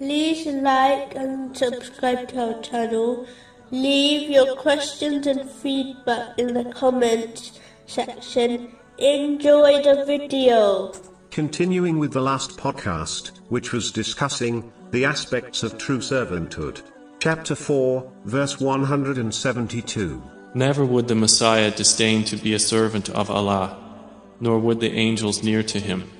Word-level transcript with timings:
to 0.00 0.62
like 0.62 1.14
and 1.14 1.54
subscribe 1.54 2.26
to 2.28 2.54
our 2.54 2.62
channel. 2.62 3.26
Leave 3.70 4.30
your 4.30 4.56
questions 4.56 5.26
and 5.26 5.48
feedback 5.48 6.38
in 6.38 6.54
the 6.54 6.64
comments 6.72 7.60
section. 7.86 8.72
Enjoy 8.96 9.82
the 9.82 10.04
video. 10.06 10.92
Continuing 11.30 11.98
with 11.98 12.12
the 12.12 12.20
last 12.20 12.56
podcast, 12.56 13.32
which 13.50 13.72
was 13.72 13.92
discussing 13.92 14.72
the 14.90 15.04
aspects 15.04 15.62
of 15.62 15.76
true 15.76 15.98
servanthood. 15.98 16.80
Chapter 17.20 17.54
4, 17.54 18.10
verse 18.24 18.58
172. 18.58 20.22
Never 20.54 20.84
would 20.84 21.08
the 21.08 21.14
Messiah 21.14 21.70
disdain 21.70 22.24
to 22.24 22.36
be 22.36 22.54
a 22.54 22.58
servant 22.58 23.10
of 23.10 23.30
Allah, 23.30 23.78
nor 24.40 24.58
would 24.58 24.80
the 24.80 24.92
angels 24.92 25.42
near 25.42 25.62
to 25.64 25.78
him. 25.78 26.10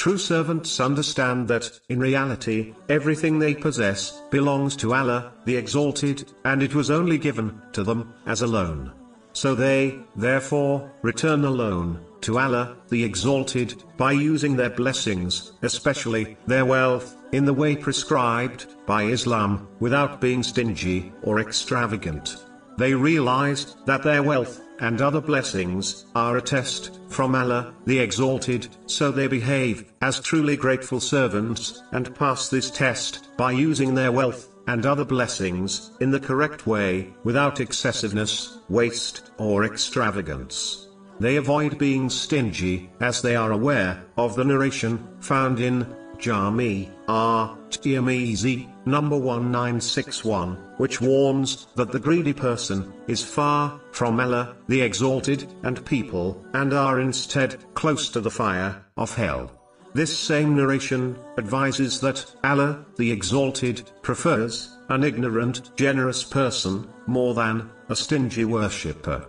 True 0.00 0.16
servants 0.16 0.80
understand 0.80 1.46
that, 1.48 1.78
in 1.90 2.00
reality, 2.00 2.72
everything 2.88 3.38
they 3.38 3.54
possess 3.54 4.18
belongs 4.30 4.74
to 4.76 4.94
Allah, 4.94 5.34
the 5.44 5.54
Exalted, 5.54 6.24
and 6.42 6.62
it 6.62 6.74
was 6.74 6.90
only 6.90 7.18
given 7.18 7.60
to 7.72 7.84
them 7.84 8.14
as 8.24 8.40
a 8.40 8.46
loan. 8.46 8.92
So 9.34 9.54
they, 9.54 9.98
therefore, 10.16 10.90
return 11.02 11.42
the 11.42 11.50
loan 11.50 12.00
to 12.22 12.38
Allah, 12.38 12.78
the 12.88 13.04
Exalted, 13.04 13.84
by 13.98 14.12
using 14.12 14.56
their 14.56 14.70
blessings, 14.70 15.52
especially 15.60 16.38
their 16.46 16.64
wealth, 16.64 17.14
in 17.32 17.44
the 17.44 17.52
way 17.52 17.76
prescribed 17.76 18.68
by 18.86 19.02
Islam, 19.02 19.68
without 19.80 20.18
being 20.18 20.42
stingy 20.42 21.12
or 21.24 21.40
extravagant. 21.40 22.42
They 22.78 22.94
realize 22.94 23.76
that 23.86 24.02
their 24.02 24.22
wealth 24.22 24.60
and 24.80 25.00
other 25.02 25.20
blessings 25.20 26.06
are 26.14 26.38
a 26.38 26.42
test 26.42 26.98
from 27.08 27.34
Allah, 27.34 27.74
the 27.84 27.98
Exalted, 27.98 28.68
so 28.86 29.10
they 29.10 29.26
behave 29.26 29.92
as 30.00 30.20
truly 30.20 30.56
grateful 30.56 31.00
servants 31.00 31.82
and 31.92 32.14
pass 32.14 32.48
this 32.48 32.70
test 32.70 33.36
by 33.36 33.52
using 33.52 33.94
their 33.94 34.12
wealth 34.12 34.48
and 34.66 34.86
other 34.86 35.04
blessings 35.04 35.90
in 36.00 36.10
the 36.10 36.20
correct 36.20 36.66
way, 36.66 37.12
without 37.24 37.60
excessiveness, 37.60 38.58
waste, 38.68 39.30
or 39.38 39.64
extravagance. 39.64 40.88
They 41.18 41.36
avoid 41.36 41.76
being 41.76 42.08
stingy, 42.08 42.90
as 43.00 43.20
they 43.20 43.36
are 43.36 43.52
aware 43.52 44.02
of 44.16 44.36
the 44.36 44.44
narration 44.44 45.06
found 45.20 45.60
in 45.60 45.86
Jami 46.18 46.90
R. 47.08 47.58
Tirmizi, 47.70 48.68
number 48.90 49.16
1961, 49.16 50.56
which 50.76 51.00
warns 51.00 51.66
that 51.76 51.92
the 51.92 51.98
greedy 51.98 52.32
person 52.32 52.92
is 53.06 53.22
far 53.22 53.80
from 53.92 54.20
Allah, 54.20 54.56
the 54.68 54.80
Exalted, 54.80 55.46
and 55.62 55.84
people, 55.86 56.44
and 56.54 56.72
are 56.72 57.00
instead 57.00 57.56
close 57.74 58.08
to 58.10 58.20
the 58.20 58.30
fire 58.30 58.84
of 58.96 59.14
hell. 59.14 59.50
This 59.92 60.16
same 60.16 60.54
narration 60.54 61.18
advises 61.36 62.00
that 62.00 62.24
Allah, 62.44 62.84
the 62.96 63.10
Exalted, 63.10 63.90
prefers 64.02 64.76
an 64.88 65.02
ignorant, 65.02 65.74
generous 65.76 66.22
person 66.22 66.88
more 67.06 67.34
than 67.34 67.70
a 67.88 67.96
stingy 67.96 68.44
worshipper. 68.44 69.26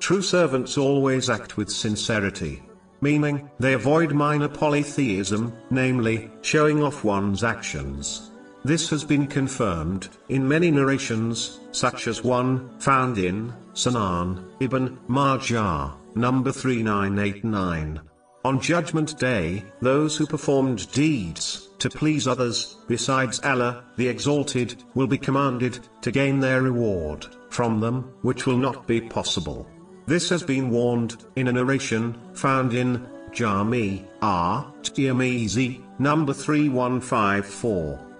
True 0.00 0.22
servants 0.22 0.76
always 0.76 1.30
act 1.30 1.56
with 1.56 1.70
sincerity, 1.70 2.62
meaning, 3.00 3.48
they 3.60 3.74
avoid 3.74 4.12
minor 4.12 4.48
polytheism, 4.48 5.52
namely, 5.70 6.30
showing 6.40 6.82
off 6.82 7.04
one's 7.04 7.44
actions. 7.44 8.31
This 8.64 8.88
has 8.90 9.02
been 9.02 9.26
confirmed, 9.26 10.08
in 10.28 10.46
many 10.46 10.70
narrations, 10.70 11.58
such 11.72 12.06
as 12.06 12.22
one, 12.22 12.70
found 12.78 13.18
in, 13.18 13.52
Sunan, 13.74 14.44
Ibn, 14.60 14.98
Majah, 15.08 15.94
number 16.14 16.52
3989. 16.52 18.00
On 18.44 18.60
Judgment 18.60 19.18
Day, 19.18 19.64
those 19.80 20.16
who 20.16 20.26
performed 20.26 20.90
deeds, 20.92 21.70
to 21.80 21.90
please 21.90 22.28
others, 22.28 22.76
besides 22.86 23.40
Allah, 23.40 23.82
the 23.96 24.06
Exalted, 24.06 24.84
will 24.94 25.08
be 25.08 25.18
commanded, 25.18 25.80
to 26.02 26.12
gain 26.12 26.38
their 26.38 26.62
reward, 26.62 27.26
from 27.50 27.80
them, 27.80 28.12
which 28.22 28.46
will 28.46 28.58
not 28.58 28.86
be 28.86 29.00
possible. 29.00 29.66
This 30.06 30.28
has 30.28 30.44
been 30.44 30.70
warned, 30.70 31.16
in 31.34 31.48
a 31.48 31.52
narration, 31.52 32.16
found 32.34 32.74
in, 32.74 33.08
Jami, 33.32 34.06
R. 34.20 34.72
Tirmizi, 34.82 35.82
number 35.98 36.32
3154. 36.32 38.11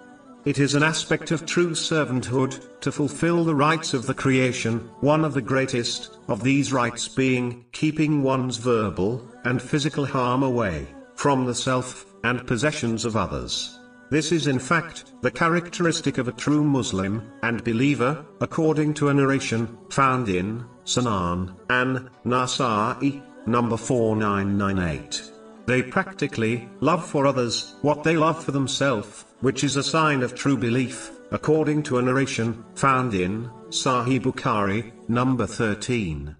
It 0.44 0.58
is 0.58 0.74
an 0.74 0.82
aspect 0.82 1.30
of 1.30 1.46
true 1.46 1.70
servanthood, 1.70 2.80
to 2.80 2.90
fulfill 2.90 3.44
the 3.44 3.54
rights 3.54 3.94
of 3.94 4.06
the 4.06 4.14
creation, 4.14 4.80
one 5.00 5.24
of 5.24 5.34
the 5.34 5.40
greatest, 5.40 6.18
of 6.26 6.42
these 6.42 6.72
rights 6.72 7.06
being, 7.06 7.64
keeping 7.70 8.24
one's 8.24 8.56
verbal, 8.56 9.24
and 9.44 9.62
physical 9.62 10.04
harm 10.04 10.42
away, 10.42 10.88
from 11.14 11.44
the 11.44 11.54
self, 11.54 12.06
and 12.24 12.44
possessions 12.44 13.04
of 13.04 13.16
others. 13.16 13.78
This 14.10 14.32
is 14.32 14.48
in 14.48 14.58
fact, 14.58 15.12
the 15.22 15.30
characteristic 15.30 16.18
of 16.18 16.26
a 16.26 16.32
true 16.32 16.64
Muslim, 16.64 17.22
and 17.44 17.62
believer, 17.62 18.26
according 18.40 18.94
to 18.94 19.10
a 19.10 19.14
narration, 19.14 19.78
found 19.90 20.28
in, 20.28 20.64
Sunan, 20.84 21.54
An, 21.70 22.10
Nasa'i, 22.26 23.22
number 23.46 23.76
4998. 23.76 25.22
They 25.66 25.82
practically, 25.82 26.68
love 26.80 27.06
for 27.06 27.26
others, 27.26 27.76
what 27.82 28.02
they 28.02 28.16
love 28.16 28.42
for 28.44 28.52
themselves, 28.52 29.24
which 29.40 29.62
is 29.62 29.76
a 29.76 29.82
sign 29.82 30.22
of 30.22 30.34
true 30.34 30.56
belief, 30.56 31.10
according 31.30 31.84
to 31.84 31.98
a 31.98 32.02
narration, 32.02 32.64
found 32.74 33.14
in, 33.14 33.48
Sahih 33.68 34.20
Bukhari, 34.20 34.92
number 35.08 35.46
13. 35.46 36.36